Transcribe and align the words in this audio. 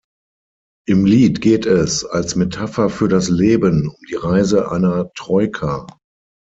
Im 0.87 1.05
Lied 1.05 1.41
geht 1.41 1.67
es, 1.67 2.03
als 2.03 2.35
Metapher 2.35 2.89
für 2.89 3.07
das 3.07 3.29
Leben, 3.29 3.87
um 3.87 4.03
die 4.09 4.15
Reise 4.15 4.71
einer 4.71 5.11
Troika. 5.13 5.85